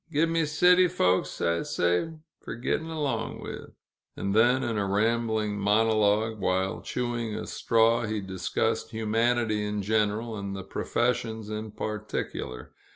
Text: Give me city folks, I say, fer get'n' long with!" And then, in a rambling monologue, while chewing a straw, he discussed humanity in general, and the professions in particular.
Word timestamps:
Give 0.11 0.27
me 0.29 0.45
city 0.47 0.87
folks, 0.87 1.41
I 1.41 1.61
say, 1.61 2.09
fer 2.39 2.55
get'n' 2.55 2.89
long 2.89 3.39
with!" 3.39 3.75
And 4.17 4.33
then, 4.33 4.63
in 4.63 4.75
a 4.75 4.87
rambling 4.87 5.59
monologue, 5.59 6.39
while 6.39 6.81
chewing 6.81 7.35
a 7.35 7.45
straw, 7.45 8.07
he 8.07 8.19
discussed 8.19 8.89
humanity 8.89 9.63
in 9.63 9.83
general, 9.83 10.35
and 10.37 10.55
the 10.55 10.63
professions 10.63 11.51
in 11.51 11.69
particular. 11.69 12.71